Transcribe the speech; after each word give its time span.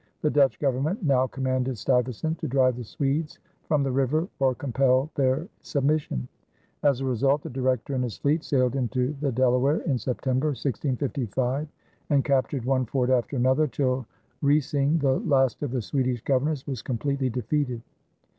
The 0.23 0.31
Dutch 0.31 0.57
Government 0.59 1.03
now 1.03 1.27
commanded 1.27 1.77
Stuyvesant 1.77 2.39
to 2.39 2.47
drive 2.47 2.75
the 2.75 2.83
Swedes 2.83 3.37
from 3.67 3.83
the 3.83 3.91
river 3.91 4.27
or 4.39 4.55
compel 4.55 5.11
their 5.13 5.47
submission. 5.61 6.27
As 6.81 7.01
a 7.01 7.05
result 7.05 7.43
the 7.43 7.51
Director 7.51 7.93
and 7.93 8.03
his 8.03 8.17
fleet 8.17 8.43
sailed 8.43 8.75
into 8.75 9.13
the 9.21 9.31
Delaware 9.31 9.81
in 9.81 9.99
September, 9.99 10.47
1655, 10.47 11.67
and 12.09 12.25
captured 12.25 12.65
one 12.65 12.87
fort 12.87 13.11
after 13.11 13.35
another, 13.37 13.67
till 13.67 14.07
Rysing, 14.41 14.99
the 14.99 15.19
last 15.19 15.61
of 15.61 15.69
the 15.69 15.83
Swedish 15.83 16.23
governors, 16.23 16.65
was 16.65 16.81
completely 16.81 17.29
defeated. 17.29 17.83